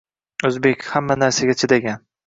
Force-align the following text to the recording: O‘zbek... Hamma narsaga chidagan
O‘zbek... 0.49 0.87
Hamma 0.95 1.19
narsaga 1.27 1.59
chidagan 1.65 2.07